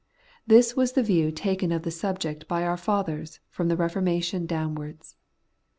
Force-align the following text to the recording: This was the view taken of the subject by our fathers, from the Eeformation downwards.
This 0.47 0.75
was 0.75 0.93
the 0.93 1.03
view 1.03 1.31
taken 1.31 1.71
of 1.71 1.83
the 1.83 1.91
subject 1.91 2.47
by 2.47 2.63
our 2.63 2.75
fathers, 2.75 3.39
from 3.51 3.67
the 3.67 3.77
Eeformation 3.77 4.47
downwards. 4.47 5.15